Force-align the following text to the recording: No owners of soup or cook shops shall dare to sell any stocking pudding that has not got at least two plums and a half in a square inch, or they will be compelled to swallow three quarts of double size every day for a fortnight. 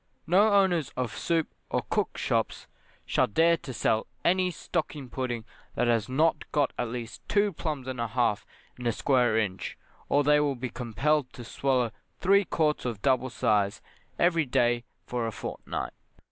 No 0.25 0.53
owners 0.55 0.91
of 0.97 1.15
soup 1.15 1.53
or 1.69 1.83
cook 1.91 2.17
shops 2.17 2.65
shall 3.05 3.27
dare 3.27 3.55
to 3.57 3.71
sell 3.71 4.07
any 4.25 4.49
stocking 4.49 5.11
pudding 5.11 5.45
that 5.75 5.85
has 5.87 6.09
not 6.09 6.51
got 6.51 6.73
at 6.75 6.89
least 6.89 7.21
two 7.29 7.53
plums 7.53 7.87
and 7.87 8.01
a 8.01 8.07
half 8.07 8.43
in 8.79 8.87
a 8.87 8.93
square 8.93 9.37
inch, 9.37 9.77
or 10.09 10.23
they 10.23 10.39
will 10.39 10.55
be 10.55 10.69
compelled 10.69 11.31
to 11.33 11.43
swallow 11.43 11.91
three 12.19 12.45
quarts 12.45 12.83
of 12.83 13.03
double 13.03 13.29
size 13.29 13.79
every 14.17 14.47
day 14.47 14.85
for 15.05 15.27
a 15.27 15.31
fortnight. 15.31 15.93